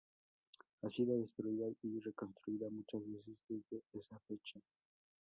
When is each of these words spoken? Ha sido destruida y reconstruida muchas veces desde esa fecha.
Ha 0.81 0.89
sido 0.89 1.15
destruida 1.19 1.67
y 1.83 1.99
reconstruida 1.99 2.65
muchas 2.71 3.05
veces 3.07 3.37
desde 3.47 3.83
esa 3.93 4.17
fecha. 4.27 4.59